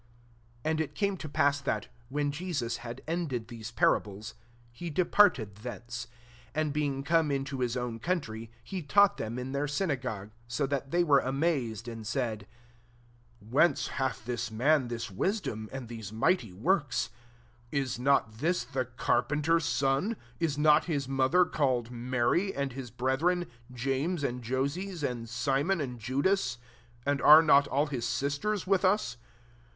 53 0.63 0.71
And 0.71 0.81
it 0.81 0.95
came 0.95 1.15
to 1.17 1.29
pass 1.29 1.61
tkat^ 1.61 1.83
when 2.09 2.31
Jesus 2.31 2.77
had 2.77 3.03
ended 3.07 3.49
these 3.49 3.69
pa 3.69 3.85
rables, 3.85 4.33
he 4.71 4.89
departed 4.89 5.57
thence. 5.57 6.07
54 6.55 6.59
And 6.63 6.73
being 6.73 7.03
come 7.03 7.29
into 7.29 7.59
his 7.59 7.77
own 7.77 7.99
country, 7.99 8.49
he 8.63 8.81
taught 8.81 9.17
them 9.17 9.37
in 9.37 9.51
their 9.51 9.67
synagogue; 9.67 10.31
so 10.47 10.65
that 10.65 10.89
they 10.89 11.03
were 11.03 11.19
amazed, 11.19 11.87
and 11.87 12.07
said, 12.07 12.47
"Whence 13.47 13.89
hath 13.89 14.25
this 14.25 14.49
man 14.49 14.87
this 14.87 15.11
wisdom, 15.11 15.69
and 15.71 15.87
theae 15.87 16.11
mighty 16.11 16.51
works? 16.51 17.11
55 17.69 17.79
Is 17.83 17.99
not 17.99 18.37
this 18.39 18.63
the 18.63 18.85
car 18.85 19.21
penter's 19.21 19.65
son? 19.65 20.17
is 20.39 20.57
not 20.57 20.85
his 20.85 21.07
mo 21.07 21.27
ther 21.27 21.45
called 21.45 21.91
Mary? 21.91 22.55
and 22.55 22.73
his 22.73 22.89
bre 22.89 23.11
thren, 23.17 23.47
James, 23.71 24.23
and 24.23 24.41
Joses, 24.41 25.03
and 25.03 25.29
Simon, 25.29 25.79
and 25.79 25.99
Judas? 25.99 26.55
56 27.03 27.03
and 27.05 27.21
are 27.21 27.43
not 27.43 27.67
all 27.67 27.85
his 27.85 28.07
sisters 28.07 28.65
with 28.65 28.83
us? 28.83 29.17